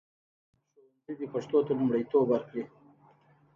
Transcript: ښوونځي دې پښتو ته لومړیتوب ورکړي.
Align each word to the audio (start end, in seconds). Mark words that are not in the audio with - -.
ښوونځي 0.71 1.13
دې 1.19 1.25
پښتو 1.33 1.57
ته 1.65 1.71
لومړیتوب 1.79 2.23
ورکړي. 2.29 2.63